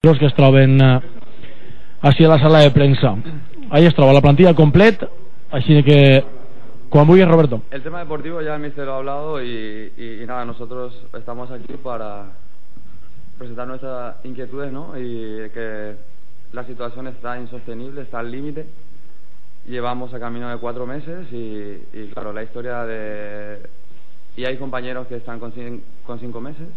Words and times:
que 0.00 0.26
es 0.26 0.34
troben 0.34 0.80
eh, 0.80 1.00
la 2.02 2.38
sala 2.38 2.60
de 2.60 2.70
premsa. 2.70 3.16
Ahí 3.68 3.84
es 3.84 3.98
la 3.98 4.20
plantilla 4.20 4.54
complet, 4.54 5.02
així 5.50 5.82
que 5.82 6.22
quan 6.88 7.04
vulguis, 7.04 7.26
Roberto. 7.26 7.62
El 7.72 7.82
tema 7.82 7.98
deportivo 7.98 8.40
ya 8.40 8.54
el 8.54 8.62
mister 8.62 8.86
lo 8.86 8.92
ha 8.92 8.96
hablado 8.98 9.42
y, 9.42 10.24
nada, 10.24 10.44
nosotros 10.44 10.94
estamos 11.18 11.50
aquí 11.50 11.74
para 11.82 12.26
presentar 13.38 13.66
nuestras 13.66 14.24
inquietudes, 14.24 14.72
¿no? 14.72 14.96
Y 14.96 15.50
que 15.50 15.96
la 16.52 16.62
situación 16.62 17.08
está 17.08 17.40
insostenible, 17.40 18.02
está 18.02 18.20
al 18.20 18.30
límite. 18.30 18.66
Llevamos 19.66 20.14
a 20.14 20.20
camino 20.20 20.48
de 20.48 20.58
cuatro 20.58 20.86
meses 20.86 21.26
y, 21.32 22.06
claro, 22.12 22.32
la 22.32 22.44
historia 22.44 22.84
de... 22.84 23.58
Y 24.36 24.44
hay 24.44 24.56
compañeros 24.58 25.08
que 25.08 25.16
están 25.16 25.40
con, 25.40 25.52
con 26.06 26.20
cinco 26.20 26.40
meses 26.40 26.68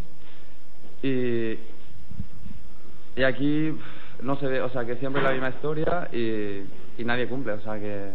y, 1.04 1.60
y 3.16 3.24
aquí 3.24 3.78
no 4.22 4.36
se 4.38 4.48
ve, 4.48 4.62
o 4.62 4.70
sea, 4.70 4.86
que 4.86 4.96
siempre 4.96 5.22
es 5.22 5.28
la 5.28 5.34
misma 5.34 5.50
historia 5.50 6.08
y, 6.12 6.64
y 6.98 7.04
nadie 7.04 7.28
cumple, 7.28 7.54
o 7.54 7.62
sea, 7.62 7.80
que 7.80 8.12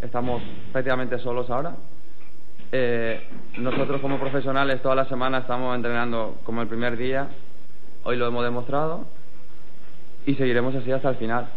estamos 0.00 0.42
prácticamente 0.72 1.18
solos 1.18 1.48
ahora. 1.50 1.74
Eh, 2.72 3.20
nosotros 3.58 4.00
como 4.00 4.18
profesionales 4.18 4.82
toda 4.82 4.96
la 4.96 5.04
semana 5.06 5.38
estamos 5.38 5.76
entrenando 5.76 6.38
como 6.44 6.60
el 6.62 6.68
primer 6.68 6.96
día, 6.96 7.28
hoy 8.02 8.16
lo 8.16 8.26
hemos 8.26 8.42
demostrado 8.42 9.06
y 10.26 10.34
seguiremos 10.34 10.74
así 10.74 10.90
hasta 10.90 11.10
el 11.10 11.16
final. 11.16 11.48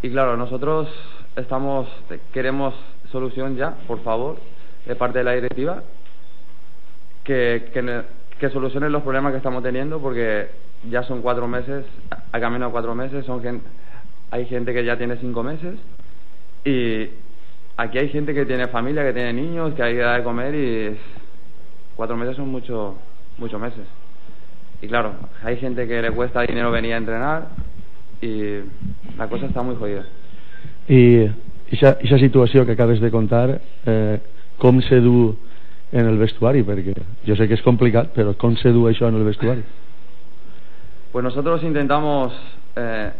Y 0.00 0.10
claro, 0.10 0.36
nosotros 0.36 0.88
estamos, 1.36 1.88
queremos 2.32 2.74
solución 3.10 3.56
ya, 3.56 3.74
por 3.86 4.02
favor, 4.02 4.38
de 4.86 4.94
parte 4.94 5.18
de 5.18 5.24
la 5.24 5.32
directiva, 5.32 5.82
que, 7.24 7.70
que, 7.72 8.02
que 8.38 8.50
solucionen 8.50 8.92
los 8.92 9.02
problemas 9.02 9.32
que 9.32 9.38
estamos 9.38 9.62
teniendo, 9.62 9.98
porque 9.98 10.48
ya 10.88 11.02
son 11.02 11.22
cuatro 11.22 11.48
meses, 11.48 11.84
a 12.32 12.40
camino 12.40 12.66
a 12.66 12.70
cuatro 12.70 12.94
meses, 12.94 13.24
son 13.26 13.42
gen- 13.42 13.62
hay 14.30 14.46
gente 14.46 14.72
que 14.72 14.84
ya 14.84 14.96
tiene 14.96 15.16
cinco 15.16 15.42
meses 15.42 15.74
y 16.64 17.08
aquí 17.76 17.98
hay 17.98 18.08
gente 18.10 18.34
que 18.34 18.46
tiene 18.46 18.68
familia, 18.68 19.02
que 19.04 19.12
tiene 19.12 19.32
niños, 19.32 19.74
que 19.74 19.82
hay 19.82 19.94
que 19.94 20.00
dar 20.00 20.18
de 20.18 20.24
comer 20.24 20.54
y 20.54 20.96
cuatro 21.96 22.16
meses 22.16 22.36
son 22.36 22.48
muchos 22.48 22.94
muchos 23.38 23.60
meses. 23.60 23.86
Y 24.82 24.86
claro, 24.86 25.12
hay 25.42 25.56
gente 25.56 25.88
que 25.88 26.00
le 26.00 26.10
cuesta 26.12 26.42
dinero 26.42 26.70
venir 26.70 26.94
a 26.94 26.98
entrenar 26.98 27.48
y 28.20 28.60
la 29.16 29.28
cosa 29.28 29.46
está 29.46 29.62
muy 29.62 29.76
jodida. 29.76 30.04
I 30.88 31.30
aquesta 31.70 32.18
situació 32.18 32.64
que 32.64 32.72
acabes 32.72 33.00
de 33.00 33.10
contar, 33.10 33.60
eh, 33.84 34.20
se 34.88 35.00
du 35.00 35.36
en 35.92 36.06
el 36.06 36.18
vestuari? 36.18 36.62
Perquè 36.62 36.94
jo 37.26 37.36
sé 37.36 37.48
que 37.48 37.56
és 37.56 37.64
complicat, 37.64 38.12
però 38.14 38.34
com 38.36 38.56
se 38.56 38.72
du 38.72 38.86
això 38.88 39.08
en 39.08 39.16
el 39.16 39.24
vestuari? 39.24 39.64
Pues 41.12 41.24
nosotros 41.24 41.62
intentamos, 41.62 42.34
eh, 42.76 43.10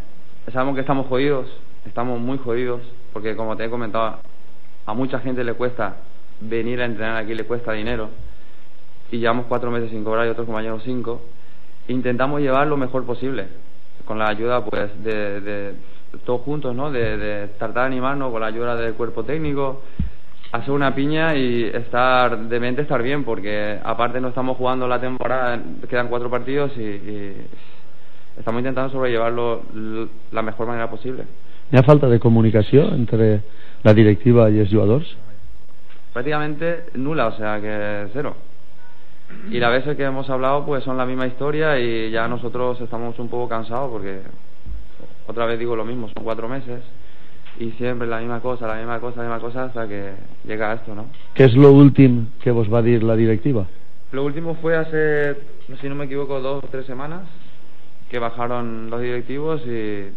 sabemos 0.53 0.75
que 0.75 0.81
estamos 0.81 1.07
jodidos, 1.07 1.47
estamos 1.85 2.19
muy 2.19 2.37
jodidos, 2.37 2.81
porque 3.13 3.35
como 3.35 3.57
te 3.57 3.65
he 3.65 3.69
comentado, 3.69 4.19
a 4.85 4.93
mucha 4.93 5.19
gente 5.19 5.43
le 5.43 5.53
cuesta 5.53 5.97
venir 6.39 6.81
a 6.81 6.85
entrenar 6.85 7.17
aquí, 7.17 7.33
le 7.33 7.45
cuesta 7.45 7.73
dinero, 7.73 8.09
y 9.11 9.17
llevamos 9.17 9.47
cuatro 9.47 9.71
meses 9.71 9.89
sin 9.89 10.03
cobrar 10.03 10.27
y 10.27 10.29
otros 10.29 10.45
compañeros 10.45 10.83
cinco. 10.83 11.21
Intentamos 11.87 12.41
llevar 12.41 12.67
lo 12.67 12.77
mejor 12.77 13.05
posible, 13.05 13.47
con 14.05 14.19
la 14.19 14.29
ayuda 14.29 14.63
pues 14.63 15.03
de, 15.03 15.41
de 15.41 15.73
todos 16.23 16.41
juntos, 16.41 16.75
¿no? 16.75 16.91
De, 16.91 17.17
de 17.17 17.47
tratar 17.57 17.83
de 17.83 17.87
animarnos 17.87 18.31
con 18.31 18.41
la 18.41 18.47
ayuda 18.47 18.75
del 18.75 18.93
cuerpo 18.93 19.23
técnico, 19.23 19.81
hacer 20.51 20.71
una 20.71 20.95
piña 20.95 21.35
y 21.35 21.63
estar 21.63 22.37
de 22.37 22.59
mente 22.59 22.81
estar 22.81 23.01
bien, 23.03 23.23
porque 23.23 23.79
aparte 23.83 24.19
no 24.19 24.29
estamos 24.29 24.57
jugando 24.57 24.87
la 24.87 24.99
temporada, 24.99 25.59
quedan 25.89 26.07
cuatro 26.07 26.29
partidos 26.29 26.71
y, 26.77 26.81
y 26.81 27.47
estamos 28.37 28.59
intentando 28.59 28.91
sobrellevarlo 28.91 29.61
la 30.31 30.41
mejor 30.41 30.67
manera 30.67 30.89
posible. 30.89 31.23
Hi 31.71 31.77
ha 31.77 31.83
falta 31.83 32.07
de 32.09 32.19
comunicació 32.19 32.87
entre 32.95 33.43
la 33.83 33.93
directiva 33.93 34.47
i 34.49 34.57
els 34.57 34.71
jugadors? 34.73 35.05
Prácticamente 36.13 36.89
nula, 36.97 37.27
o 37.27 37.35
sea 37.37 37.59
que 37.61 38.07
cero. 38.11 38.33
Y 39.51 39.59
las 39.59 39.71
veces 39.71 39.95
que 39.95 40.03
hemos 40.03 40.27
hablado 40.31 40.65
pues 40.65 40.83
son 40.83 40.97
la 40.97 41.05
misma 41.05 41.27
historia 41.27 41.77
y 41.79 42.09
ya 42.09 42.27
nosotros 42.27 42.81
estamos 42.81 43.19
un 43.19 43.29
poco 43.29 43.47
cansados 43.47 43.91
porque 43.91 44.21
otra 45.27 45.45
vez 45.45 45.59
digo 45.59 45.75
lo 45.75 45.85
mismo, 45.85 46.09
son 46.09 46.23
cuatro 46.23 46.49
meses 46.49 46.81
y 47.57 47.71
siempre 47.71 48.07
la 48.07 48.19
misma 48.19 48.39
cosa, 48.39 48.67
la 48.67 48.75
misma 48.75 48.99
cosa, 48.99 49.23
la 49.23 49.29
misma 49.29 49.39
cosa 49.39 49.63
hasta 49.65 49.87
que 49.87 50.13
llega 50.45 50.71
a 50.71 50.75
esto, 50.75 50.95
¿no? 50.95 51.05
Què 51.35 51.49
és 51.49 51.55
lo 51.55 51.71
últim 51.73 52.27
que 52.43 52.51
vos 52.51 52.69
va 52.71 52.81
dir 52.85 53.03
la 53.03 53.15
directiva? 53.15 53.65
Lo 54.11 54.23
último 54.23 54.55
fue 54.55 54.75
hace, 54.77 55.35
si 55.81 55.89
no 55.89 55.95
me 55.95 56.05
equivoco, 56.05 56.39
dos 56.39 56.63
o 56.63 56.67
tres 56.67 56.85
semanas 56.85 57.21
que 58.09 58.19
bajaron 58.19 58.89
los 58.89 59.01
directivos 59.01 59.61
y 59.65 60.09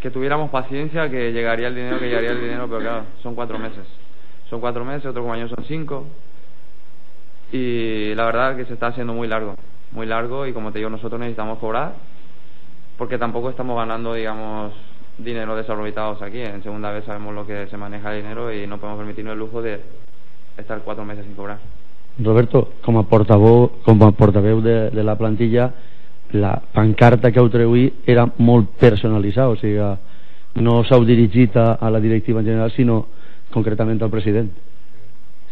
que 0.00 0.10
tuviéramos 0.10 0.50
paciencia, 0.50 1.10
que 1.10 1.32
llegaría 1.32 1.68
el 1.68 1.74
dinero, 1.74 1.98
que 1.98 2.08
llegaría 2.08 2.32
el 2.32 2.40
dinero, 2.40 2.66
pero 2.68 2.80
claro, 2.80 3.04
son 3.22 3.34
cuatro 3.34 3.58
meses. 3.58 3.86
Son 4.50 4.60
cuatro 4.60 4.84
meses, 4.84 5.06
otros 5.06 5.24
compañeros 5.24 5.50
son 5.50 5.64
cinco. 5.64 6.06
Y 7.50 8.14
la 8.14 8.26
verdad 8.26 8.56
que 8.56 8.66
se 8.66 8.74
está 8.74 8.88
haciendo 8.88 9.14
muy 9.14 9.26
largo, 9.26 9.56
muy 9.92 10.06
largo 10.06 10.46
y 10.46 10.52
como 10.52 10.72
te 10.72 10.78
digo, 10.78 10.90
nosotros 10.90 11.18
necesitamos 11.18 11.58
cobrar 11.58 11.94
porque 12.96 13.18
tampoco 13.18 13.50
estamos 13.50 13.76
ganando, 13.76 14.14
digamos, 14.14 14.72
dinero 15.18 15.56
desorbitados 15.56 16.22
aquí. 16.22 16.40
En 16.40 16.62
segunda 16.62 16.90
vez 16.90 17.04
sabemos 17.04 17.34
lo 17.34 17.46
que 17.46 17.66
se 17.68 17.76
maneja 17.76 18.14
el 18.14 18.22
dinero 18.22 18.52
y 18.52 18.66
no 18.66 18.78
podemos 18.78 18.98
permitirnos 18.98 19.32
el 19.32 19.38
lujo 19.38 19.62
de 19.62 19.80
estar 20.56 20.80
cuatro 20.80 21.04
meses 21.04 21.24
sin 21.24 21.34
cobrar. 21.34 21.58
Roberto, 22.18 22.74
com 22.80 22.98
a 22.98 23.02
portaveu, 23.02 23.82
com 23.82 23.98
a 24.06 24.12
portaveu 24.14 24.60
de, 24.62 24.90
de 24.90 25.02
la 25.02 25.16
plantilla, 25.18 25.72
la 26.30 26.54
pancarta 26.72 27.32
que 27.32 27.42
heu 27.42 27.50
treuït 27.50 28.06
era 28.06 28.28
molt 28.38 28.76
personalitzada, 28.78 29.50
o 29.50 29.58
sigui, 29.58 29.82
no 30.62 30.76
s'heu 30.86 31.02
dirigit 31.02 31.56
a, 31.58 31.72
a 31.74 31.90
la 31.90 31.98
directiva 31.98 32.38
en 32.38 32.46
general, 32.46 32.70
sinó 32.70 33.00
concretament 33.50 34.02
al 34.02 34.10
president. 34.14 34.52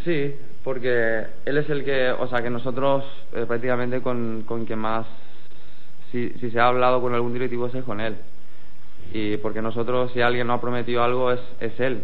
Sí, 0.05 0.35
porque 0.63 1.27
él 1.45 1.59
es 1.59 1.69
el 1.71 1.83
que, 1.83 2.13
o 2.13 2.29
sea, 2.29 2.43
que 2.43 2.51
nosotros 2.51 3.05
eh, 3.35 3.45
prácticamente 3.47 4.01
con, 4.01 4.45
con 4.47 4.65
quien 4.65 4.79
más, 4.79 5.07
si, 6.13 6.31
si 6.39 6.51
se 6.51 6.61
ha 6.61 6.69
hablado 6.69 7.01
con 7.03 7.15
algún 7.15 7.33
directivo 7.33 7.67
es 7.67 7.83
con 7.83 8.01
él. 8.01 8.15
Y 9.13 9.37
porque 9.39 9.61
nosotros, 9.61 10.11
si 10.13 10.21
alguien 10.21 10.47
nos 10.47 10.59
ha 10.59 10.61
prometido 10.61 11.03
algo, 11.03 11.31
es, 11.31 11.41
es 11.61 11.79
él. 11.81 12.03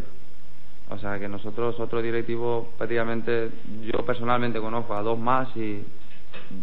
O 0.90 0.98
sea, 0.98 1.18
que 1.18 1.28
nosotros, 1.28 1.78
otro 1.80 2.00
directivo, 2.00 2.70
prácticamente, 2.78 3.50
yo 3.84 4.04
personalmente 4.04 4.58
conozco 4.58 4.94
a 4.94 5.02
dos 5.02 5.18
más 5.18 5.54
y 5.56 5.82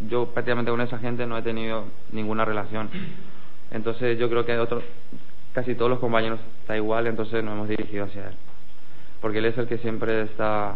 yo 0.09 0.28
prácticamente 0.28 0.72
con 0.72 0.81
esa 0.81 0.97
gente 0.97 1.25
no 1.25 1.38
he 1.38 1.41
tenido 1.41 1.85
ninguna 2.11 2.45
relación. 2.45 2.89
Entonces 3.72 4.17
yo 4.17 4.29
creo 4.29 4.45
que 4.45 4.57
otro, 4.57 4.81
casi 5.53 5.75
todos 5.75 5.91
los 5.91 6.00
compañeros 6.00 6.39
está 6.62 6.75
igual, 6.75 7.07
entonces 7.07 7.44
nos 7.44 7.53
hemos 7.53 7.69
dirigido 7.69 8.06
hacia 8.06 8.27
él. 8.27 8.35
Porque 9.22 9.39
él 9.39 9.45
es 9.45 9.57
el 9.57 9.67
que 9.67 9.77
siempre 9.77 10.23
está, 10.23 10.75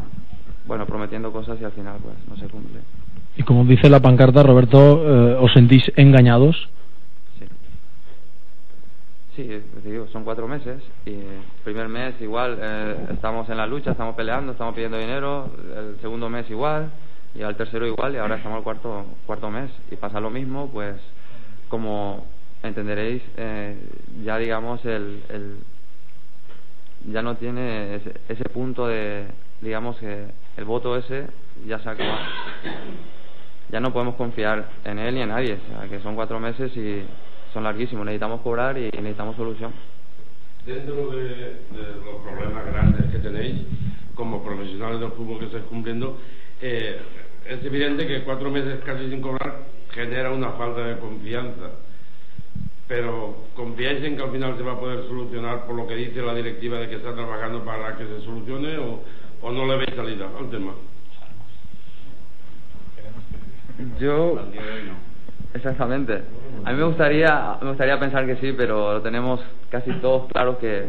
bueno, 0.66 0.86
prometiendo 0.86 1.32
cosas 1.32 1.60
y 1.62 1.66
al 1.66 1.72
final 1.72 1.98
pues 2.04 2.16
no 2.28 2.38
se 2.38 2.48
cumple. 2.52 2.80
Y 3.36 3.44
como 3.44 3.64
dice 3.64 3.90
la 3.90 4.00
pancarta, 4.00 4.44
Roberto, 4.44 5.04
eh, 5.04 5.38
¿os 5.40 5.52
sentís 5.54 5.84
engañados? 5.96 6.70
Sí. 9.40 9.64
Digo, 9.86 10.06
son 10.08 10.26
cuatro 10.26 10.50
meses 10.50 10.84
y 11.06 11.12
el 11.12 11.42
primer 11.64 11.88
mes 11.88 12.14
igual 12.20 12.60
eh, 12.62 13.08
estamos 13.14 13.48
en 13.48 13.56
la 13.56 13.66
lucha, 13.66 13.92
estamos 13.92 14.14
peleando, 14.14 14.52
estamos 14.52 14.76
pidiendo 14.76 14.98
dinero, 14.98 15.50
el 15.78 15.98
segundo 16.02 16.30
mes 16.30 16.50
igual 16.50 16.92
y 17.34 17.42
al 17.42 17.56
tercero 17.56 17.88
igual 17.88 18.14
y 18.14 18.18
ahora 18.18 18.36
estamos 18.36 18.58
al 18.58 18.64
cuarto 18.64 19.06
cuarto 19.26 19.50
mes 19.50 19.72
y 19.92 19.96
pasa 19.96 20.20
lo 20.20 20.30
mismo, 20.30 20.70
pues 20.70 20.96
como 21.70 22.26
entenderéis, 22.64 23.24
eh, 23.38 23.78
ya 24.26 24.38
digamos 24.38 24.84
el, 24.84 25.24
el 25.30 25.60
ya 27.10 27.22
no 27.22 27.36
tiene 27.36 27.96
ese, 28.28 28.44
punto 28.50 28.88
de, 28.88 29.26
digamos 29.62 29.96
que 30.00 30.26
el 30.58 30.66
voto 30.66 30.98
ese 30.98 31.28
ya 31.66 31.80
se 31.80 31.88
ha 31.88 31.94
acabado. 31.94 32.26
Ya 33.70 33.80
no 33.80 33.94
podemos 33.94 34.16
confiar 34.16 34.68
en 34.84 35.00
él 35.00 35.16
ni 35.16 35.22
en 35.22 35.30
nadie, 35.30 35.54
o 35.54 35.80
sea, 35.80 35.88
que 35.88 36.02
son 36.02 36.16
cuatro 36.16 36.42
meses 36.42 36.76
y 36.76 37.06
son 37.54 37.64
larguísimos, 37.64 38.06
necesitamos 38.06 38.42
cobrar 38.42 38.78
y 38.78 38.90
necesitamos 38.92 39.36
solución. 39.36 39.72
Dentro 40.66 41.10
de, 41.12 41.26
de 41.26 41.96
los 42.06 42.22
problemas 42.24 42.66
grandes 42.66 43.12
que 43.12 43.20
tenéis 43.20 43.62
como 44.14 44.44
profesionales 44.44 45.00
del 45.00 45.12
fútbol 45.12 45.40
que 45.40 45.46
estáis 45.46 45.64
cumpliendo, 45.66 46.18
eh, 46.62 47.00
es 47.46 47.66
evidente 47.66 48.06
que 48.06 48.24
cuatro 48.24 48.52
meses 48.52 48.80
casi 48.86 49.10
sin 49.10 49.22
cobrar 49.22 49.64
genera 49.92 50.32
una 50.32 50.52
falta 50.52 50.82
de 50.82 51.00
confianza. 51.00 51.72
Pero 52.88 53.46
¿confiáis 53.56 54.04
en 54.04 54.18
que 54.18 54.24
al 54.24 54.32
final 54.32 54.58
se 54.58 54.64
va 54.64 54.74
a 54.74 54.80
poder 54.80 55.04
solucionar 55.08 55.66
por 55.66 55.76
lo 55.76 55.88
que 55.88 55.96
dice 55.96 56.22
la 56.22 56.34
directiva 56.34 56.80
de 56.80 56.90
que 56.90 56.96
está 56.96 57.14
trabajando 57.14 57.64
para 57.64 57.96
que 57.96 58.06
se 58.06 58.22
solucione 58.22 58.78
o, 58.78 59.04
o 59.42 59.52
no 59.52 59.66
le 59.68 59.78
veis 59.78 59.96
salida 59.96 60.28
al 60.38 60.50
tema? 60.50 60.74
Yo 64.00 64.40
exactamente. 65.54 66.24
A 66.66 66.72
mí 66.72 66.78
me 66.78 66.84
gustaría 66.84 67.58
me 67.62 67.70
gustaría 67.70 68.00
pensar 68.00 68.26
que 68.26 68.38
sí, 68.38 68.54
pero 68.54 68.94
lo 68.94 69.02
tenemos 69.02 69.42
casi 69.70 69.92
todos 69.94 70.32
claros 70.32 70.58
que, 70.58 70.86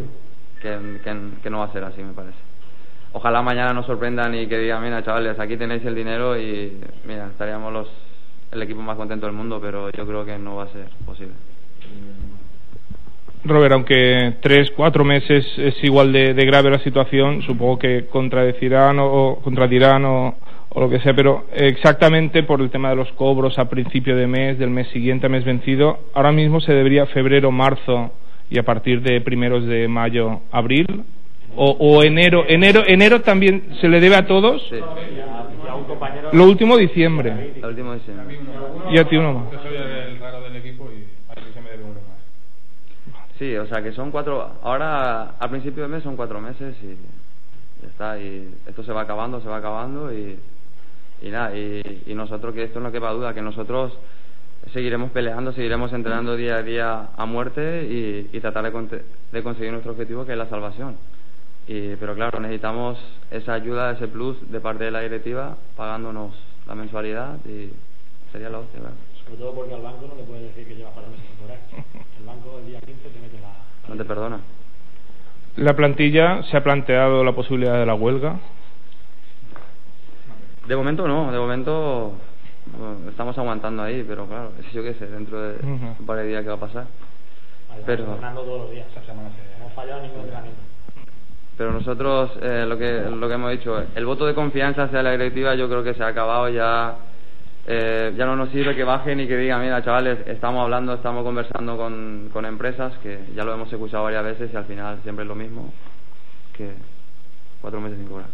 que, 0.63 1.51
no 1.51 1.59
va 1.59 1.65
a 1.67 1.73
ser 1.73 1.85
así, 1.85 2.03
me 2.03 2.13
parece. 2.13 2.39
Ojalá 3.13 3.43
mañana 3.43 3.73
nos 3.73 3.87
sorprendan 3.87 4.35
y 4.35 4.47
que 4.47 4.59
digan, 4.59 4.83
mira, 4.83 5.03
chavales, 5.03 5.39
aquí 5.41 5.57
tenéis 5.57 5.85
el 5.85 5.95
dinero 5.95 6.39
y 6.39 6.81
mira, 7.05 7.27
estaríamos 7.27 7.73
los 7.73 7.89
el 8.53 8.63
equipo 8.63 8.81
más 8.83 8.97
contento 8.97 9.27
del 9.27 9.35
mundo, 9.35 9.61
pero 9.61 9.91
yo 9.91 10.07
creo 10.07 10.25
que 10.25 10.37
no 10.39 10.57
va 10.57 10.65
a 10.65 10.69
ser 10.69 10.89
posible. 11.07 11.35
Robert, 13.45 13.73
aunque 13.73 14.35
tres, 14.41 14.71
cuatro 14.77 15.05
meses 15.05 15.47
es 15.57 15.83
igual 15.83 16.13
de, 16.13 16.35
grave 16.35 16.71
la 16.71 16.79
situación, 16.81 17.43
supongo 17.43 17.79
que 17.79 18.07
contradecirán 18.07 18.99
o, 18.99 19.39
contradirán 19.43 20.05
o, 20.05 20.35
o, 20.69 20.81
lo 20.81 20.91
que 20.91 21.01
sea, 21.01 21.15
pero 21.15 21.47
exactamente 21.55 22.43
por 22.43 22.61
el 22.61 22.71
tema 22.71 22.91
de 22.91 22.97
los 22.97 23.11
cobros 23.13 23.59
a 23.59 23.71
principio 23.71 24.15
de 24.15 24.27
mes, 24.27 24.59
del 24.59 24.71
mes 24.71 24.89
siguiente 24.89 25.27
a 25.27 25.29
mes 25.31 25.45
vencido, 25.45 25.99
ahora 26.13 26.33
mismo 26.33 26.61
se 26.61 26.75
debería 26.75 27.07
febrero, 27.07 27.51
marzo 27.51 28.13
y 28.51 28.59
a 28.59 28.63
partir 28.63 29.01
de 29.01 29.21
primeros 29.23 29.65
de 29.67 29.89
mayo, 29.89 30.41
abril, 30.51 31.05
o, 31.57 31.77
o 31.79 32.03
enero, 32.05 32.45
enero, 32.47 32.83
enero 32.87 33.23
también 33.23 33.65
se 33.81 33.89
le 33.89 34.01
debe 34.01 34.17
a 34.17 34.27
todos. 34.27 34.63
Sí. 34.69 34.77
Lo 36.33 36.45
último 36.45 36.77
diciembre. 36.77 37.53
Lo 37.61 37.69
último 37.69 37.95
diciembre. 37.95 38.39
Y 38.93 38.99
a 38.99 39.05
ti 39.05 39.17
uno 39.17 39.33
más. 39.33 39.45
Sí, 43.41 43.57
o 43.57 43.67
sea 43.67 43.83
que 43.83 43.93
son 43.93 44.11
cuatro. 44.11 44.59
Ahora, 44.63 45.37
al 45.39 45.49
principio 45.49 45.85
del 45.85 45.93
mes 45.93 46.03
son 46.03 46.15
cuatro 46.15 46.43
meses 46.43 46.77
y 46.83 46.89
ya 47.81 47.89
está. 47.89 48.19
Y 48.19 48.55
esto 48.67 48.85
se 48.85 48.93
va 48.93 49.01
acabando, 49.01 49.41
se 49.41 49.49
va 49.49 49.57
acabando 49.57 50.13
y, 50.13 50.39
y 51.23 51.31
nada. 51.31 51.57
Y, 51.57 52.13
nosotros, 52.15 52.53
que 52.53 52.65
esto 52.65 52.81
no 52.81 52.93
quepa 52.93 53.11
duda, 53.13 53.33
que 53.33 53.41
nosotros 53.41 53.95
seguiremos 54.75 55.11
peleando, 55.13 55.55
seguiremos 55.55 55.91
entrenando 55.95 56.37
día 56.37 56.57
a 56.57 56.63
día 56.63 57.09
a 57.17 57.25
muerte 57.25 57.87
y, 58.31 58.41
tratar 58.41 58.71
de, 58.71 59.03
de, 59.33 59.43
conseguir 59.43 59.73
nuestro 59.73 59.93
objetivo, 59.93 60.27
que 60.27 60.33
es 60.33 60.39
la 60.39 60.51
salvación. 60.51 60.97
Y, 61.67 61.97
pero 61.97 62.15
claro, 62.15 62.41
necesitamos 62.41 62.99
esa 63.31 63.55
ayuda, 63.55 63.93
ese 63.93 64.07
plus 64.07 64.51
de 64.53 64.61
parte 64.61 64.85
de 64.85 64.91
la 64.91 65.01
directiva, 65.01 65.57
pagándonos 65.79 66.35
la 66.67 66.75
mensualidad 66.75 67.39
y 67.47 67.71
sería 68.33 68.51
la 68.51 68.59
hostia. 68.59 68.81
Sobre 69.31 69.43
todo 69.43 69.55
porque 69.55 69.75
al 69.75 69.83
banco 69.83 70.09
no 70.09 70.17
le 70.17 70.25
puedes 70.25 70.43
decir 70.43 70.67
que 70.67 70.75
lleva 70.75 70.91
para 70.91 71.07
meses 71.07 71.25
El 72.19 72.27
banco 72.27 72.59
el 72.59 72.67
día 72.67 72.81
15 72.81 73.09
te 73.11 73.21
mete 73.21 73.39
la... 73.41 73.89
No 73.89 73.97
te 73.97 74.05
perdona. 74.05 74.41
¿La 75.57 75.75
plantilla 75.75 76.43
se 76.51 76.57
ha 76.57 76.65
planteado 76.65 77.23
la 77.23 77.31
posibilidad 77.33 77.79
de 77.79 77.87
la 77.87 77.95
huelga? 77.95 78.41
De 80.67 80.75
momento 80.75 81.07
no, 81.07 81.31
de 81.31 81.39
momento 81.39 82.15
estamos 83.09 83.39
aguantando 83.39 83.85
ahí, 83.85 84.05
pero 84.07 84.27
claro, 84.27 84.51
yo 84.73 84.83
qué 84.83 84.95
sé, 84.95 85.07
dentro 85.07 85.41
de 85.41 85.65
un 85.65 86.07
par 86.07 86.17
de 86.19 86.27
días 86.27 86.43
que 86.43 86.49
va 86.49 86.57
a 86.57 86.61
pasar. 86.61 86.87
pero 87.87 88.05
todos 88.05 88.63
los 88.63 88.71
días, 88.73 88.87
no 89.61 89.69
fallado 89.77 90.03
ningún 90.03 90.23
entrenamiento. 90.23 90.61
Pero 91.57 91.73
nosotros, 91.73 92.33
eh, 92.43 92.65
lo, 92.67 92.77
que, 92.77 93.03
lo 93.03 93.29
que 93.29 93.35
hemos 93.35 93.53
dicho, 93.53 93.81
el 93.95 94.07
voto 94.07 94.27
de 94.27 94.35
confianza 94.35 94.85
hacia 94.85 95.05
la 95.05 95.13
directiva 95.13 95.55
yo 95.55 95.69
creo 95.69 95.85
que 95.85 95.95
se 95.95 96.03
ha 96.03 96.09
acabado 96.09 96.49
ya. 96.49 96.97
Eh, 97.67 98.15
ya 98.17 98.25
no 98.27 98.37
nos 98.37 98.51
sirve 98.51 98.75
que 98.75 98.85
bajen 98.85 99.21
y 99.21 99.29
que 99.29 99.37
digan, 99.37 99.61
mira, 99.61 99.85
chavales, 99.85 100.27
estamos 100.27 100.63
hablando, 100.63 100.95
estamos 100.95 101.23
conversando 101.25 101.77
con, 101.77 102.31
con 102.33 102.47
empresas, 102.47 102.97
que 102.99 103.19
ya 103.35 103.45
lo 103.45 103.55
hemos 103.55 103.73
escuchado 103.73 104.05
varias 104.05 104.25
veces 104.25 104.51
y 104.53 104.57
al 104.57 104.65
final 104.65 104.99
siempre 105.03 105.25
es 105.25 105.29
lo 105.29 105.35
mismo, 105.35 105.73
que 106.57 106.73
cuatro 107.61 107.81
meses 107.81 107.99
sin 107.99 108.09
cobrar. 108.09 108.29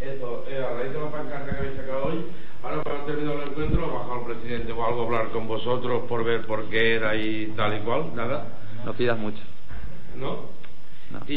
Eso, 0.00 0.44
eh, 0.48 0.62
a 0.62 0.74
raíz 0.74 0.92
de 0.92 1.00
la 1.00 1.10
pancarta 1.10 1.50
que 1.50 1.56
habéis 1.56 1.76
sacado 1.76 2.04
hoy, 2.06 2.26
ahora 2.62 2.82
cuando 2.82 3.04
terminado 3.04 3.42
el 3.42 3.48
encuentro, 3.48 3.84
ha 3.84 3.98
bajado 3.98 4.20
el 4.20 4.36
presidente 4.36 4.72
o 4.72 4.84
algo 4.84 5.02
a 5.02 5.04
hablar 5.06 5.28
con 5.30 5.48
vosotros 5.48 6.02
por 6.08 6.24
ver 6.24 6.46
por 6.46 6.64
qué 6.64 6.96
era 6.96 7.16
y 7.16 7.52
tal 7.56 7.76
y 7.76 7.80
cual, 7.80 8.14
nada. 8.14 8.46
No 8.84 8.92
pidas 8.92 9.18
mucho. 9.18 9.40
¿No? 10.16 10.52
Y, 11.28 11.34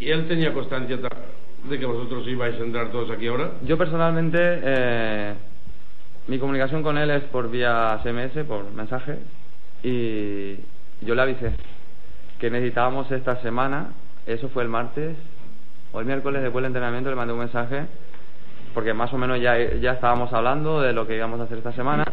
y, 0.00 0.10
él 0.10 0.28
tenía 0.28 0.52
constancia 0.52 0.96
de 0.96 1.78
que 1.78 1.86
vosotros 1.86 2.26
ibais 2.28 2.54
a 2.60 2.64
entrar 2.64 2.90
todos 2.90 3.10
aquí 3.10 3.26
ahora. 3.26 3.52
Yo 3.62 3.78
personalmente, 3.78 4.38
eh, 4.40 5.34
mi 6.28 6.38
comunicación 6.38 6.82
con 6.82 6.98
él 6.98 7.10
es 7.10 7.24
por 7.24 7.50
vía 7.50 7.98
SMS, 8.02 8.44
por 8.46 8.70
mensaje, 8.72 9.18
y 9.82 10.56
yo 11.00 11.14
le 11.14 11.22
avisé 11.22 11.52
que 12.38 12.50
necesitábamos 12.50 13.10
esta 13.10 13.40
semana, 13.42 13.88
eso 14.26 14.48
fue 14.48 14.62
el 14.62 14.68
martes, 14.68 15.16
o 15.92 16.00
el 16.00 16.06
miércoles 16.06 16.42
después 16.42 16.62
del 16.62 16.70
entrenamiento 16.70 17.10
le 17.10 17.16
mandé 17.16 17.32
un 17.32 17.40
mensaje, 17.40 17.86
porque 18.74 18.94
más 18.94 19.12
o 19.12 19.18
menos 19.18 19.40
ya, 19.40 19.56
ya 19.74 19.92
estábamos 19.92 20.32
hablando 20.32 20.80
de 20.80 20.92
lo 20.92 21.06
que 21.06 21.16
íbamos 21.16 21.40
a 21.40 21.44
hacer 21.44 21.58
esta 21.58 21.72
semana 21.72 22.04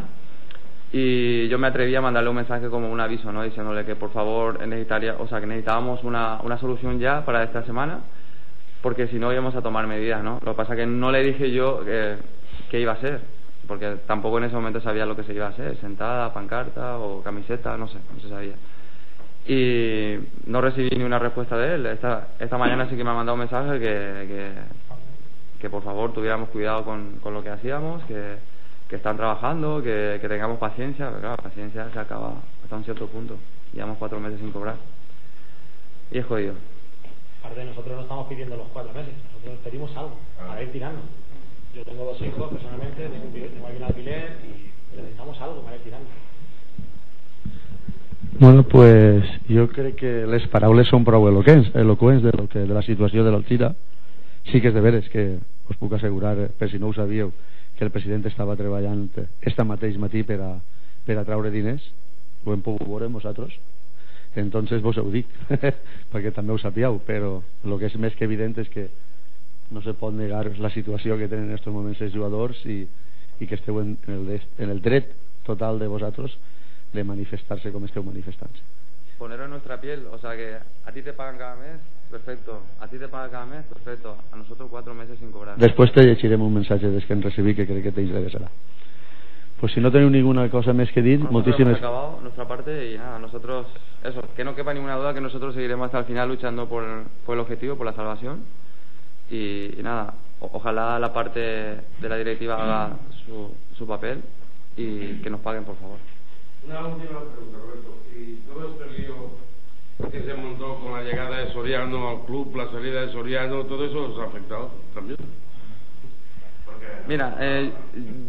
y 0.91 1.47
yo 1.47 1.59
me 1.59 1.67
atreví 1.67 1.95
a 1.95 2.01
mandarle 2.01 2.29
un 2.29 2.35
mensaje 2.35 2.67
como 2.67 2.91
un 2.91 2.99
aviso, 2.99 3.31
¿no? 3.31 3.43
Diciéndole 3.43 3.85
que 3.85 3.95
por 3.95 4.11
favor 4.11 4.65
necesitaría, 4.67 5.15
o 5.19 5.27
sea, 5.27 5.39
que 5.39 5.45
necesitábamos 5.45 6.03
una, 6.03 6.39
una 6.43 6.57
solución 6.57 6.99
ya 6.99 7.23
para 7.25 7.43
esta 7.43 7.63
semana, 7.63 7.99
porque 8.81 9.07
si 9.07 9.19
no 9.19 9.31
íbamos 9.31 9.55
a 9.55 9.61
tomar 9.61 9.85
medidas, 9.85 10.23
¿no? 10.23 10.39
Lo 10.43 10.51
que 10.51 10.57
pasa 10.57 10.75
que 10.75 10.85
no 10.85 11.11
le 11.11 11.23
dije 11.23 11.51
yo 11.51 11.85
que, 11.85 12.15
que 12.71 12.79
iba 12.79 12.93
a 12.93 13.01
ser, 13.01 13.21
porque 13.69 13.99
tampoco 14.05 14.39
en 14.39 14.43
ese 14.43 14.55
momento 14.55 14.81
sabía 14.81 15.05
lo 15.05 15.15
que 15.15 15.23
se 15.23 15.33
iba 15.33 15.45
a 15.45 15.51
hacer, 15.51 15.77
sentada, 15.77 16.33
pancarta 16.33 16.97
o 16.97 17.21
camiseta, 17.23 17.77
no 17.77 17.87
sé, 17.87 17.99
no 18.13 18.19
se 18.21 18.27
sabía. 18.27 18.55
Y 19.47 20.19
no 20.45 20.59
recibí 20.59 20.89
ni 20.97 21.05
una 21.05 21.19
respuesta 21.19 21.57
de 21.57 21.75
él. 21.75 21.85
Esta, 21.85 22.27
esta 22.37 22.57
mañana 22.57 22.89
sí 22.89 22.97
que 22.97 23.03
me 23.05 23.11
ha 23.11 23.13
mandado 23.13 23.35
un 23.35 23.39
mensaje 23.39 23.79
que, 23.79 24.27
que, 24.27 24.51
que 25.61 25.69
por 25.69 25.83
favor 25.83 26.11
tuviéramos 26.11 26.49
cuidado 26.49 26.83
con, 26.83 27.19
con 27.21 27.33
lo 27.33 27.41
que 27.41 27.49
hacíamos, 27.49 28.03
que 28.03 28.37
que 28.89 28.95
están 28.95 29.17
trabajando, 29.17 29.83
que, 29.83 30.17
que 30.19 30.27
tengamos 30.27 30.57
paciencia, 30.57 31.09
pero 31.09 31.19
claro, 31.19 31.35
la 31.37 31.43
paciencia 31.43 31.89
se 31.93 31.99
acaba 31.99 32.33
hasta 32.63 32.75
un 32.75 32.83
cierto 32.83 33.05
punto. 33.05 33.37
Llevamos 33.71 33.99
cuatro 33.99 34.19
meses 34.19 34.39
sin 34.39 34.51
cobrar. 34.51 34.77
Y 36.11 36.17
es 36.17 36.25
jodido. 36.25 36.55
Aparte, 37.43 37.65
nosotros 37.65 37.95
no 37.95 38.01
estamos 38.01 38.27
pidiendo 38.27 38.57
los 38.57 38.67
cuatro 38.69 38.91
meses, 38.93 39.13
nosotros 39.31 39.59
pedimos 39.63 39.95
algo 39.95 40.17
para 40.35 40.63
ir 40.63 40.71
tirando. 40.71 41.01
Yo 41.75 41.83
tengo 41.83 42.05
dos 42.05 42.21
hijos 42.21 42.51
personalmente, 42.51 43.07
tengo, 43.07 43.67
aquí 43.67 43.77
un 43.77 43.83
alquiler 43.83 44.37
y 44.43 44.95
necesitamos 44.95 45.39
algo 45.41 45.61
para 45.61 45.75
ir 45.75 45.81
tirando. 45.83 46.09
Bueno, 48.39 48.63
pues 48.63 49.23
jo 49.49 49.67
crec 49.67 49.95
que 49.95 50.11
les 50.25 50.47
paraules 50.47 50.87
són 50.87 51.03
prou 51.03 51.27
eloquents, 51.27 51.73
eloquents 51.75 52.23
de, 52.23 52.31
lo 52.31 52.47
que, 52.47 52.63
de 52.63 52.73
la 52.73 52.85
situació 52.85 53.25
de 53.25 53.31
l'Altira. 53.33 53.73
Sí 54.49 54.61
que 54.61 54.71
és 54.71 54.73
de 54.73 54.81
veres 54.81 55.09
que 55.11 55.37
us 55.69 55.77
puc 55.77 55.93
assegurar, 55.93 56.37
per 56.57 56.69
si 56.71 56.79
no 56.79 56.89
ho 56.89 56.95
sabíeu, 56.95 57.33
que 57.79 57.85
el 57.85 57.91
president 57.95 58.25
estava 58.27 58.57
treballant 58.59 59.07
esta 59.47 59.63
mateix 59.63 59.95
matí 59.97 60.25
per 60.27 60.35
a, 60.43 60.49
per 61.07 61.15
a 61.15 61.23
traure 61.23 61.47
diners 61.53 61.85
ho 62.43 62.51
hem 62.51 62.59
pogut 62.65 62.83
veure 62.83 63.07
vosaltres 63.07 63.53
entonces 64.35 64.83
vos 64.83 64.99
ho 64.99 65.05
dic 65.13 65.31
perquè 66.11 66.33
també 66.35 66.51
ho 66.51 66.59
sapíeu 66.59 66.99
però 67.07 67.37
el 67.63 67.77
que 67.79 67.87
és 67.87 67.95
més 67.95 68.17
que 68.19 68.27
evident 68.27 68.59
és 68.59 68.67
que 68.73 68.89
no 69.71 69.81
se 69.81 69.93
pot 69.93 70.13
negar 70.13 70.45
la 70.57 70.71
situació 70.73 71.17
que 71.17 71.27
tenen 71.27 71.49
en 71.49 71.55
aquests 71.55 71.73
moments 71.73 72.01
els 72.01 72.15
jugadors 72.15 72.63
i, 72.65 72.81
i 73.39 73.47
que 73.47 73.55
esteu 73.55 73.79
en, 73.81 73.97
en, 74.07 74.17
el, 74.17 74.41
en 74.57 74.69
el 74.69 74.81
dret 74.81 75.13
total 75.45 75.79
de 75.79 75.87
vosaltres 75.87 76.35
de 76.93 77.03
manifestar-se 77.03 77.71
com 77.71 77.85
esteu 77.85 78.03
manifestant-se 78.03 79.17
ponerlo 79.19 79.45
en 79.45 79.57
nuestra 79.57 79.79
piel 79.79 80.07
o 80.11 80.17
sea 80.17 80.35
que 80.35 80.55
a 80.57 80.91
ti 80.91 81.01
te 81.01 81.13
pagan 81.13 81.37
cada 81.37 81.55
mes 81.55 81.79
Perfecto. 82.09 82.61
¿A 82.79 82.87
ti 82.87 82.97
te 82.97 83.07
paga 83.07 83.29
cada 83.29 83.45
mes? 83.45 83.65
Perfecto. 83.65 84.17
A 84.31 84.35
nosotros 84.35 84.67
cuatro 84.69 84.93
meses 84.95 85.19
sin 85.19 85.31
cobrar. 85.31 85.57
Después 85.57 85.91
te 85.93 86.03
llegirem 86.03 86.41
un 86.41 86.53
mensaje 86.53 86.89
des 86.89 87.05
que 87.05 87.13
en 87.13 87.21
recibí 87.21 87.53
que 87.53 87.67
crec 87.67 87.83
que 87.83 87.91
t'interessarà. 87.91 88.49
Pues 89.59 89.73
si 89.73 89.81
no 89.81 89.91
teniu 89.91 90.09
ninguna 90.09 90.47
cosa 90.49 90.73
més 90.73 90.89
que 90.91 91.01
nosotros 91.01 91.31
moltíssimes... 91.31 91.77
Hemos 91.77 91.83
acabado 91.83 92.19
nuestra 92.21 92.47
parte 92.47 92.93
y 92.93 92.97
nada, 92.97 93.19
nosotros, 93.19 93.67
eso, 94.03 94.23
que 94.33 94.43
no 94.43 94.55
quepa 94.55 94.73
ninguna 94.73 94.95
duda 94.95 95.13
que 95.13 95.19
nosotros 95.19 95.53
seguiremos 95.53 95.85
hasta 95.85 95.99
el 95.99 96.05
final 96.05 96.29
luchando 96.29 96.67
por, 96.67 96.83
por 97.25 97.35
el 97.35 97.41
objetivo, 97.41 97.75
por 97.75 97.85
la 97.85 97.93
salvación. 97.93 98.39
Y, 99.29 99.79
y 99.79 99.83
nada, 99.83 100.13
o, 100.39 100.49
ojalá 100.53 100.99
la 100.99 101.13
parte 101.13 101.39
de 101.39 102.09
la 102.09 102.17
directiva 102.17 102.61
haga 102.61 102.97
su, 103.25 103.53
su 103.77 103.87
papel 103.87 104.21
y 104.75 105.21
que 105.21 105.29
nos 105.29 105.41
paguen, 105.41 105.65
por 105.65 105.75
favor. 105.77 105.97
Una 106.65 106.87
última 106.87 107.19
pregunta, 107.19 107.57
Roberto. 107.57 107.97
¿Y 108.15 108.35
todo 108.47 108.69
este 108.71 109.01
lío 109.01 109.49
que 110.11 110.23
se 110.23 110.33
montó 110.33 110.79
con 110.79 110.93
la 110.93 111.03
llegada 111.03 111.39
de 111.39 111.51
Soriano 111.51 112.09
al 112.09 112.25
club, 112.25 112.55
la 112.55 112.71
salida 112.71 113.01
de 113.01 113.11
Soriano, 113.11 113.65
todo 113.65 113.85
eso 113.85 114.11
os 114.11 114.19
ha 114.19 114.25
afectado 114.25 114.71
también. 114.93 115.17
Mira, 117.07 117.35
eh, 117.39 117.71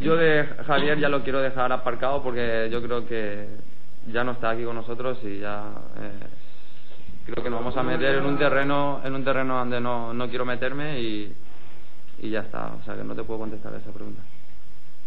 yo 0.01 0.17
de 0.17 0.45
Javier 0.67 0.99
ya 0.99 1.09
lo 1.09 1.23
quiero 1.23 1.41
dejar 1.41 1.71
aparcado 1.73 2.23
porque 2.23 2.69
yo 2.73 2.83
creo 2.83 3.07
que 3.07 3.47
ya 4.11 4.25
no 4.25 4.33
está 4.33 4.51
aquí 4.51 4.65
con 4.65 4.75
nosotros 4.75 5.19
y 5.23 5.39
ya 5.39 5.65
eh, 5.99 6.27
creo 7.31 7.45
que 7.45 7.51
nos 7.51 7.61
vamos 7.61 7.77
a 7.77 7.83
meter 7.83 8.17
en 8.17 8.27
un 8.27 8.39
terreno 8.39 9.01
en 9.05 9.15
un 9.15 9.25
terreno 9.25 9.59
donde 9.59 9.81
no, 9.81 10.13
no 10.13 10.29
quiero 10.29 10.45
meterme 10.45 11.01
y, 11.01 11.33
y 12.23 12.31
ya 12.31 12.41
está. 12.41 12.73
O 12.81 12.85
sea 12.85 12.97
que 12.97 13.05
no 13.05 13.15
te 13.15 13.23
puedo 13.23 13.41
contestar 13.41 13.73
a 13.75 13.79
esa 13.79 13.93
pregunta. 13.93 14.23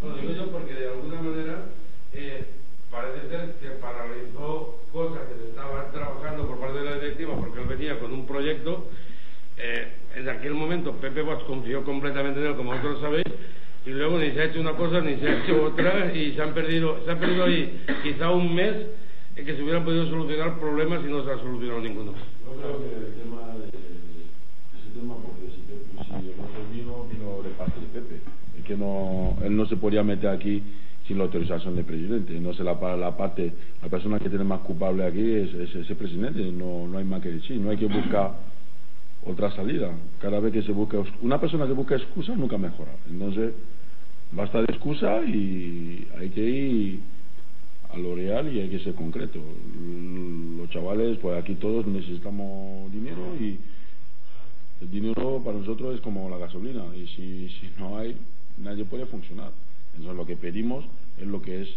Bueno, 0.02 0.18
digo 0.18 0.34
yo 0.34 0.52
porque 0.52 0.74
de 0.74 0.88
alguna 0.90 1.22
manera 1.22 1.66
eh, 2.14 2.46
parece 2.90 3.30
ser 3.30 3.54
que 3.56 3.70
paralizó 3.82 4.80
cosas 4.92 5.20
que 5.30 5.44
se 5.44 5.50
estaban 5.50 5.92
trabajando 5.92 6.48
por 6.48 6.60
parte 6.60 6.80
de 6.80 6.86
la 6.86 6.96
directiva 6.96 7.36
porque 7.36 7.62
él 7.62 7.68
venía 7.68 8.00
con 8.00 8.14
un 8.14 8.26
proyecto. 8.26 8.88
Eh, 9.58 9.88
en 10.16 10.30
aquel 10.30 10.54
momento 10.54 10.94
Pepe 10.94 11.22
Bosch 11.22 11.46
confió 11.46 11.84
completamente 11.84 12.40
en 12.40 12.48
él, 12.48 12.56
como 12.56 12.72
vosotros 12.72 13.02
sabéis, 13.02 13.26
y 13.86 13.90
luego 13.90 14.18
ni 14.18 14.32
se 14.32 14.42
ha 14.42 14.46
hecho 14.46 14.62
una 14.62 14.74
cosa 14.74 15.02
ni 15.02 15.18
se 15.18 15.28
ha 15.28 15.44
hecho 15.44 15.66
otra 15.66 16.14
y 16.14 16.34
se 16.34 16.42
han 16.42 16.54
perdido, 16.54 17.04
se 17.06 17.12
ha 17.12 17.20
perdido 17.20 17.46
ahí 17.46 17.86
quizá 18.02 18.32
un 18.32 18.56
mes 18.56 18.76
en 19.36 19.46
que 19.46 19.56
se 19.56 19.64
hubieran 19.64 19.84
podido 19.84 20.06
solucionar 20.08 20.60
problemas 20.60 21.04
y 21.04 21.10
no 21.10 21.24
se 21.24 21.32
ha 21.32 21.38
solucionado 21.38 21.82
ninguno. 21.82 22.14
Yo 22.46 22.54
creo 22.54 22.78
que 22.80 23.08
el 23.08 23.14
tema 23.24 23.54
de, 23.58 23.68
ese 23.68 25.00
tema 25.00 25.16
porque 25.16 25.50
si, 25.50 25.62
si 25.66 26.30
el 26.30 26.40
otro 26.40 26.62
vino, 26.72 27.08
vino 27.12 27.42
de 27.42 27.50
parte 27.56 27.80
de 27.80 27.88
Pepe, 27.88 28.22
y 28.60 28.62
que 28.62 28.78
no, 28.78 29.38
él 29.44 29.56
no 29.56 29.66
se 29.66 29.78
podía 29.78 30.04
meter 30.04 30.30
aquí 30.30 30.62
sin 31.08 31.18
la 31.18 31.26
autorización 31.26 31.76
del 31.76 31.86
presidente. 31.86 32.40
No 32.40 32.54
se 32.54 32.64
la, 32.64 32.74
la 32.96 33.18
parte, 33.18 33.52
la 33.82 33.90
persona 33.90 34.20
que 34.20 34.30
tiene 34.30 34.44
más 34.44 34.62
culpable 34.62 35.06
aquí 35.06 35.32
es, 35.34 35.54
es 35.54 35.76
ese 35.76 35.96
presidente, 35.96 36.40
no, 36.52 36.88
no 36.88 36.98
hay 36.98 37.04
más 37.04 37.22
que 37.22 37.32
decir, 37.32 37.60
no 37.60 37.72
hay 37.72 37.78
que 37.78 37.88
buscar 37.88 38.34
otra 39.26 39.52
salida. 39.52 39.92
Cada 40.22 40.40
vez 40.40 40.54
que 40.54 40.62
se 40.62 40.72
busca, 40.72 40.98
una 41.22 41.40
persona 41.40 41.66
que 41.66 41.74
busca 41.74 41.96
excusa 41.96 42.36
nunca 42.36 42.58
mejora. 42.58 42.92
Entonces, 43.10 43.54
basta 44.32 44.60
de 44.60 44.66
excusa 44.66 45.22
y 45.26 46.08
hay 46.20 46.30
que 46.30 46.42
ir 46.42 47.00
a 47.94 47.98
lo 47.98 48.16
real 48.16 48.54
y 48.54 48.60
hay 48.60 48.70
que 48.70 48.80
ser 48.80 48.96
concreto. 48.96 49.40
Los 50.58 50.70
chavales, 50.72 51.18
pues 51.20 51.38
aquí 51.38 51.56
todos 51.56 51.86
necesitamos 51.86 52.92
dinero 52.92 53.36
y 53.40 53.60
el 54.82 54.92
dinero 54.92 55.42
para 55.44 55.58
nosotros 55.58 55.96
es 55.96 56.02
como 56.02 56.30
la 56.30 56.38
gasolina 56.38 56.84
y 56.96 57.08
si, 57.08 57.70
no 57.78 57.98
hay, 57.98 58.18
nadie 58.58 58.84
puede 58.86 59.06
funcionar. 59.06 59.52
Entonces 59.94 60.18
lo 60.18 60.26
que 60.26 60.36
pedimos 60.36 60.86
es 61.18 61.28
lo 61.28 61.42
que 61.42 61.62
es 61.62 61.70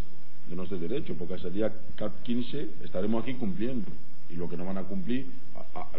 de 0.48 0.56
nuestro 0.56 0.78
derecho, 0.78 1.14
porque 1.18 1.34
ese 1.34 1.50
día 1.50 1.72
15 2.24 2.68
estaremos 2.84 3.22
aquí 3.22 3.34
cumpliendo 3.34 3.86
y 4.30 4.36
lo 4.36 4.48
que 4.48 4.56
no 4.56 4.64
van 4.64 4.78
a 4.78 4.84
cumplir, 4.84 5.26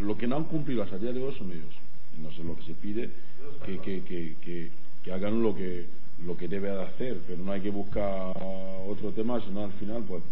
lo 0.01 0.17
que 0.17 0.27
no 0.27 0.37
han 0.37 0.45
cumplido 0.45 0.83
hasta 0.83 0.95
el 0.95 1.01
día 1.01 1.13
de 1.13 1.23
hoy 1.23 1.35
son 1.37 1.51
ellos. 1.51 1.75
Entonces 2.17 2.43
lo 2.43 2.55
que 2.55 2.63
se 2.63 2.73
pide 2.73 3.09
que, 3.65 4.01
que, 5.03 5.11
hagan 5.11 5.41
lo 5.41 5.55
que 5.55 5.85
lo 6.25 6.35
que 6.35 6.47
debe 6.47 6.69
de 6.69 6.81
hacer, 6.81 7.17
pero 7.27 7.43
no 7.43 7.51
hay 7.51 7.61
que 7.61 7.69
buscar 7.69 8.33
otro 8.87 9.11
tema, 9.11 9.41
sino 9.41 9.63
al 9.63 9.71
final 9.73 10.03
pues 10.07 10.23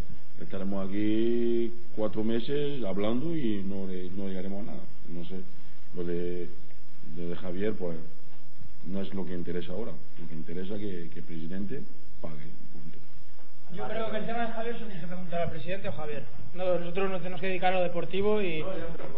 estaremos 0.42 0.88
aquí 0.88 1.72
cuatro 1.96 2.24
meses 2.24 2.84
hablando 2.84 3.36
y 3.36 3.64
no, 3.64 3.88
no 4.18 4.28
llegaremos 4.28 4.64
a 4.64 4.72
nada. 4.72 4.84
No 5.14 5.26
sé, 5.26 5.36
lo 5.96 6.04
de, 6.04 6.50
de 7.16 7.36
Javier 7.36 7.74
pues 7.74 7.98
no 8.88 9.02
es 9.02 9.14
lo 9.14 9.26
que 9.26 9.34
interesa 9.34 9.74
ahora. 9.74 9.92
Lo 10.20 10.28
que 10.28 10.36
interesa 10.36 10.78
que, 10.78 11.10
que 11.14 11.20
el 11.20 11.26
presidente 11.26 11.82
pague. 12.22 12.65
Yo 13.74 13.84
creo 13.88 14.10
que 14.10 14.18
el 14.18 14.26
tema 14.26 14.46
de 14.46 14.54
Javier 14.54 14.80
se 14.80 15.00
que 15.00 15.08
preguntar 15.08 15.42
al 15.42 15.50
presidente 15.50 15.90
o 15.90 15.92
Javier. 15.92 16.24
No, 16.54 16.80
nosotros 16.80 17.10
nos 17.10 17.22
tenemos 17.22 17.42
que 17.42 17.48
dedicar 17.48 17.74
a 17.74 17.78
lo 17.78 17.84
deportivo 17.84 18.42
y 18.42 18.64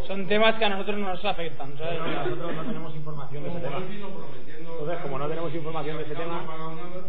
son 0.07 0.27
temas 0.27 0.55
que 0.55 0.65
a 0.65 0.69
nosotros 0.69 0.97
no 0.97 1.07
nos 1.09 1.23
afectan. 1.25 1.77
¿sabes? 1.77 1.99
Nosotros 1.99 2.55
no 2.55 2.63
tenemos 2.63 2.95
información 2.95 3.43
de 3.43 3.49
ese 3.49 3.59
tema. 3.59 3.77
Entonces, 3.77 4.97
como 5.03 5.19
no 5.19 5.27
tenemos 5.27 5.53
información 5.53 5.97
de 5.97 6.03
ese 6.03 6.15
tema, 6.15 6.45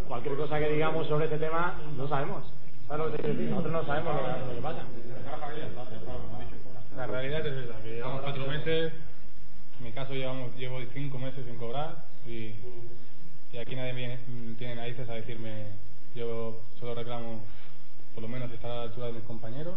cualquier 0.06 0.36
cosa 0.36 0.58
que 0.58 0.68
digamos 0.68 1.06
sobre 1.06 1.26
ese 1.26 1.38
tema, 1.38 1.74
no 1.96 2.08
sabemos. 2.08 2.44
¿Sabes 2.86 3.04
lo 3.04 3.10
que 3.10 3.16
te 3.16 3.22
quiero 3.22 3.38
decir? 3.38 3.50
Nosotros 3.50 3.72
no 3.72 3.86
sabemos 3.86 4.14
lo 4.48 4.54
que 4.54 4.60
pasa. 4.60 4.82
La 6.96 7.06
realidad 7.06 7.46
es 7.46 7.64
esa, 7.64 7.80
que 7.82 7.94
llevamos 7.94 8.22
cuatro 8.22 8.46
meses, 8.46 8.92
en 9.78 9.84
mi 9.84 9.92
caso 9.92 10.14
llevamos, 10.14 10.56
llevo 10.56 10.80
cinco 10.92 11.18
meses 11.18 11.46
sin 11.46 11.56
cobrar, 11.56 12.04
y, 12.26 12.54
y 13.52 13.58
aquí 13.58 13.76
nadie 13.76 13.92
viene, 13.92 14.18
tiene 14.58 14.74
narices 14.74 15.08
a 15.08 15.14
decirme, 15.14 15.66
yo 16.14 16.60
solo 16.78 16.94
reclamo 16.94 17.40
por 18.14 18.22
lo 18.22 18.28
menos 18.28 18.50
estar 18.50 18.70
a 18.70 18.74
la 18.74 18.82
altura 18.82 19.06
de 19.06 19.12
mis 19.14 19.22
compañeros 19.24 19.74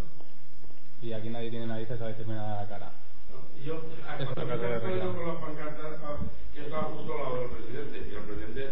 y 1.02 1.14
aquí 1.14 1.30
nadie 1.30 1.50
tiene 1.50 1.68
narices 1.68 2.02
a 2.02 2.08
decirme 2.08 2.36
nada 2.36 2.60
a 2.60 2.64
la 2.64 2.70
cara. 2.70 2.92
Yo, 3.66 3.82
Eso 4.20 4.32
es 4.32 4.38
lo 4.38 4.46
que 4.46 5.18
con 5.18 5.28
las 5.28 5.38
pancartas, 5.38 6.00
yo 6.56 6.64
estaba 6.64 6.84
justo 6.84 7.14
al 7.14 7.24
lado 7.24 7.40
del 7.42 7.50
presidente 7.50 8.10
y 8.10 8.16
el 8.16 8.24
presidente 8.24 8.70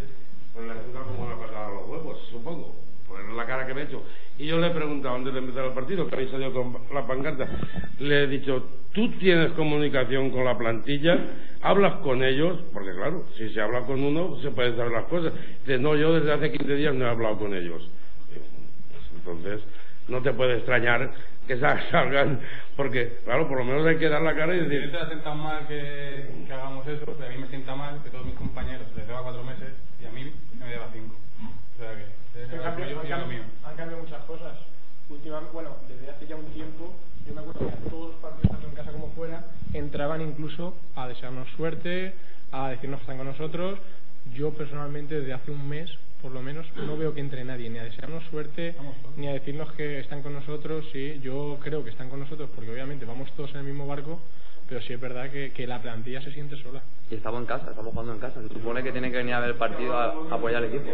pues 0.53 0.65
le 0.65 0.71
ha 0.73 1.03
como 1.03 1.29
la 1.29 1.35
patada 1.35 1.67
a 1.67 1.71
los 1.71 1.87
huevos, 1.87 2.17
supongo, 2.31 2.75
por 3.07 3.21
la 3.33 3.45
cara 3.45 3.67
que 3.67 3.73
me 3.73 3.81
he 3.81 3.83
hecho. 3.85 4.01
Y 4.37 4.47
yo 4.47 4.57
le 4.57 4.67
he 4.67 4.71
preguntado 4.71 5.15
antes 5.15 5.33
de 5.33 5.39
empezar 5.39 5.65
el 5.65 5.73
partido, 5.73 6.07
que 6.07 6.15
habéis 6.15 6.31
salido 6.31 6.53
con 6.53 6.77
la 6.93 7.05
pancarta, 7.05 7.47
le 7.99 8.23
he 8.23 8.27
dicho, 8.27 8.63
¿tú 8.93 9.11
tienes 9.19 9.51
comunicación 9.51 10.31
con 10.31 10.45
la 10.45 10.57
plantilla? 10.57 11.17
¿Hablas 11.61 11.95
con 11.97 12.23
ellos? 12.23 12.59
Porque 12.73 12.91
claro, 12.93 13.25
si 13.37 13.49
se 13.49 13.61
habla 13.61 13.81
con 13.81 14.01
uno, 14.01 14.39
se 14.41 14.49
pueden 14.51 14.77
saber 14.77 14.93
las 14.93 15.05
cosas. 15.05 15.33
Dice, 15.65 15.77
no, 15.77 15.95
yo 15.95 16.13
desde 16.13 16.31
hace 16.31 16.51
15 16.51 16.75
días 16.75 16.93
no 16.95 17.05
he 17.05 17.09
hablado 17.09 17.37
con 17.37 17.53
ellos. 17.53 17.89
Entonces, 19.15 19.61
no 20.07 20.21
te 20.21 20.31
puede 20.33 20.57
extrañar 20.57 21.11
que 21.47 21.57
salgan, 21.91 22.39
porque 22.77 23.17
claro, 23.25 23.47
por 23.47 23.57
lo 23.57 23.65
menos 23.65 23.85
hay 23.85 23.97
que 23.97 24.07
dar 24.07 24.21
la 24.21 24.35
cara 24.35 24.55
y 24.55 24.59
decir... 24.61 24.85
Si 24.85 24.91
te 24.91 24.97
hacen 24.97 25.21
tan 25.21 25.37
mal 25.37 25.67
que, 25.67 26.45
que 26.47 26.53
hagamos 26.53 26.87
eso, 26.87 27.05
pero 27.05 27.27
a 27.27 27.31
mí 27.31 27.37
me 27.37 27.47
sienta 27.47 27.75
mal 27.75 28.01
que 28.03 28.09
todos 28.09 28.25
mis 28.25 28.35
compañeros 28.35 28.87
les 28.95 29.07
deba 29.07 29.23
cuatro 29.23 29.43
meses 29.43 29.73
y 30.01 30.05
a 30.05 30.11
mí 30.11 30.31
me 30.59 30.65
deba 30.65 30.87
cinco. 30.93 31.15
O 31.43 31.81
sea 31.81 31.93
que... 31.95 32.19
Es 32.39 32.53
han, 32.53 32.61
cambiado, 32.61 33.01
han, 33.01 33.07
cambiado, 33.07 33.43
han 33.65 33.75
cambiado 33.75 34.03
muchas 34.03 34.23
cosas. 34.23 34.53
Últimamente, 35.09 35.51
bueno, 35.51 35.75
desde 35.89 36.11
hace 36.11 36.27
ya 36.27 36.35
un 36.35 36.45
tiempo, 36.53 36.95
yo 37.27 37.33
me 37.33 37.41
acuerdo 37.41 37.67
que 37.67 37.89
todos 37.89 38.11
los 38.11 38.21
partidos, 38.21 38.51
tanto 38.51 38.67
en 38.67 38.75
casa 38.75 38.91
como 38.91 39.09
fuera, 39.09 39.43
entraban 39.73 40.21
incluso 40.21 40.75
a 40.95 41.07
desearnos 41.07 41.47
suerte, 41.57 42.13
a 42.51 42.69
decirnos 42.69 42.99
que 42.99 43.03
están 43.03 43.17
con 43.17 43.27
nosotros. 43.27 43.79
Yo 44.35 44.51
personalmente, 44.51 45.19
desde 45.19 45.33
hace 45.33 45.51
un 45.51 45.67
mes, 45.67 45.89
por 46.21 46.31
lo 46.31 46.41
menos, 46.41 46.65
no 46.75 46.97
veo 46.97 47.13
que 47.13 47.21
entre 47.21 47.43
nadie 47.45 47.69
ni 47.69 47.79
a 47.79 47.83
desearnos 47.83 48.23
suerte, 48.29 48.75
ni 49.15 49.27
a 49.27 49.33
decirnos 49.33 49.71
que 49.73 49.99
están 49.99 50.21
con 50.21 50.33
nosotros. 50.33 50.85
Sí, 50.91 51.19
yo 51.23 51.57
creo 51.63 51.83
que 51.83 51.89
están 51.91 52.09
con 52.09 52.19
nosotros 52.19 52.49
porque 52.53 52.71
obviamente 52.71 53.05
vamos 53.05 53.31
todos 53.37 53.51
en 53.51 53.57
el 53.57 53.63
mismo 53.63 53.87
barco, 53.87 54.19
pero 54.67 54.81
sí 54.81 54.93
es 54.93 54.99
verdad 54.99 55.29
que, 55.29 55.51
que 55.51 55.65
la 55.65 55.81
plantilla 55.81 56.21
se 56.21 56.31
siente 56.33 56.57
sola. 56.61 56.81
Y 57.09 57.15
estamos 57.15 57.39
en 57.39 57.45
casa, 57.47 57.69
estamos 57.69 57.91
jugando 57.91 58.13
en 58.13 58.19
casa. 58.19 58.41
Se 58.41 58.49
supone 58.49 58.83
que 58.83 58.91
tienen 58.91 59.11
que 59.11 59.17
venir 59.17 59.33
a 59.33 59.39
ver 59.39 59.51
el 59.51 59.55
partido 59.55 59.97
a, 59.97 60.05
a 60.05 60.35
apoyar 60.35 60.63
al 60.63 60.69
equipo. 60.69 60.89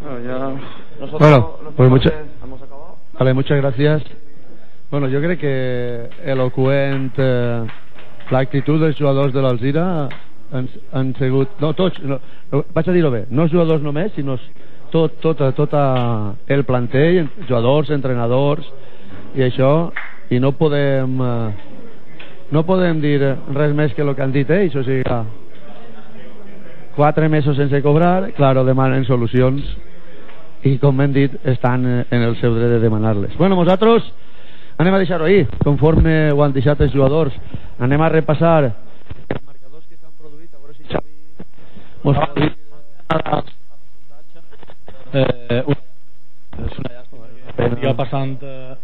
Bueno, 0.00 0.20
ya 0.20 0.38
nosotros 1.00 1.20
Bueno, 1.20 1.72
pues 1.76 1.90
mucha- 1.90 2.10
deportes 2.10 2.42
hemos 2.44 2.62
acabado. 2.62 2.96
Vale, 3.18 3.34
muchas 3.34 3.58
gràcies. 3.58 4.02
Bueno, 4.90 5.08
jo 5.10 5.18
crec 5.18 5.40
que 5.40 5.54
eloqüent 6.30 7.16
eh, 7.18 7.62
l'actitud 8.30 8.78
dels 8.78 8.94
jugadors 8.94 9.32
de 9.34 9.42
l'Alzira 9.42 9.86
han, 10.54 10.68
han 10.94 11.08
sigut... 11.18 11.56
No, 11.58 11.72
tots, 11.74 11.98
no, 12.06 12.20
no, 12.52 12.60
vaig 12.74 12.86
a 12.86 12.94
dir-ho 12.94 13.10
bé, 13.10 13.24
no 13.34 13.48
jugadors 13.50 13.82
només, 13.82 14.12
sinó 14.14 14.36
tot, 14.92 15.16
tot, 15.24 15.42
tot 15.58 15.74
el 15.74 16.62
plantell, 16.68 17.26
jugadors, 17.48 17.90
entrenadors 17.90 18.68
i 19.34 19.42
això, 19.48 19.72
i 20.30 20.38
no 20.38 20.52
podem 20.54 21.18
eh, 21.18 21.72
no 22.54 22.62
podem 22.62 23.00
dir 23.02 23.18
res 23.56 23.74
més 23.74 23.94
que 23.94 24.04
el 24.06 24.14
que 24.14 24.22
han 24.22 24.34
dit 24.34 24.50
ells, 24.54 24.76
o 24.78 24.84
sigui 24.86 25.02
quatre 26.94 27.28
mesos 27.28 27.58
sense 27.58 27.82
cobrar, 27.82 28.30
claro, 28.38 28.62
demanen 28.64 29.02
solucions 29.04 29.66
i 30.62 30.76
com 30.78 31.02
hem 31.02 31.10
dit 31.12 31.34
estan 31.44 31.84
en 31.86 32.22
el 32.22 32.38
seu 32.38 32.54
dret 32.54 32.76
de 32.76 32.78
demanar-les. 32.86 33.34
Bueno, 33.36 33.58
nosaltres 33.58 34.06
anem 34.78 34.94
a 34.94 34.98
deixar-ho 34.98 35.24
ahir 35.24 35.46
conforme 35.64 36.32
ho 36.32 36.42
han 36.44 36.52
deixat 36.52 36.80
els 36.84 36.92
jugadors. 36.92 37.34
Anem 37.78 38.02
a 38.02 38.08
repassar 38.12 38.56
els 38.64 39.42
marcadors 39.44 39.84
que 39.88 39.96
s'han 39.96 40.12
produït 40.20 40.52
a 40.52 40.58
veure 40.60 40.74
si 40.76 40.84
Xavi 40.90 41.12
mos 42.04 42.16
dir 42.36 42.50
eh, 45.12 45.62
és 45.66 46.78
una 46.80 46.92
llàstima 46.92 47.80
que 47.80 47.94
passant 47.98 48.36
eh, 48.42 48.74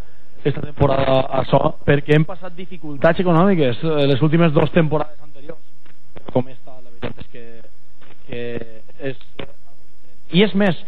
esta 0.44 0.60
temporada 0.60 1.18
això 1.40 1.60
perquè 1.86 2.16
hem 2.16 2.24
passat 2.26 2.54
dificultats 2.56 3.20
econòmiques 3.22 3.82
eh, 3.84 4.06
les 4.10 4.22
últimes 4.22 4.52
dues 4.52 4.72
temporades 4.74 5.18
anteriors. 5.22 5.60
Com 6.32 6.48
esta 6.48 6.78
la 6.78 6.90
veritat 6.90 7.22
és 7.22 7.28
que, 7.32 7.44
que 8.28 8.42
és 9.12 9.16
i 10.32 10.44
és 10.46 10.54
més 10.56 10.78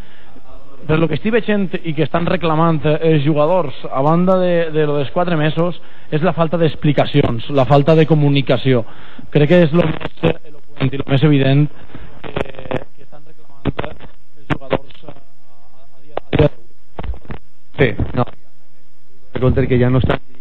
per 0.86 0.98
lo 1.00 1.08
que 1.08 1.16
estic 1.18 1.32
veient 1.34 1.68
i 1.82 1.94
que 1.96 2.04
estan 2.06 2.26
reclamant 2.28 2.80
eh, 2.84 2.96
els 3.10 3.24
jugadors 3.24 3.76
a 3.90 4.02
banda 4.04 4.36
de, 4.40 4.70
de 4.74 4.86
lo 4.88 4.98
dels 4.98 5.12
quatre 5.14 5.36
mesos 5.40 5.80
és 6.12 6.22
la 6.22 6.34
falta 6.36 6.60
d'explicacions 6.60 7.50
la 7.50 7.66
falta 7.68 7.94
de 7.98 8.06
comunicació. 8.06 8.84
Crec 9.34 9.50
que 9.50 9.62
és 9.66 9.72
lo 9.72 9.86
més 9.88 10.20
eloquent 10.24 10.92
i 10.92 11.00
lo 11.00 11.08
més 11.10 11.24
evident 11.24 11.66
que, 12.24 12.44
que 12.44 13.06
estan 13.06 13.24
reclamant 13.24 13.72
eh, 13.72 14.12
els 14.40 14.52
jugadors 14.52 15.08
a, 15.08 15.16
a, 15.16 15.88
a 15.88 16.04
dia, 16.04 16.22
d'avui. 16.36 16.70
Sí, 17.80 17.90
no. 18.14 18.28
Compte 19.40 19.66
que 19.68 19.80
ja 19.80 19.90
no 19.90 20.00
estan 20.00 20.33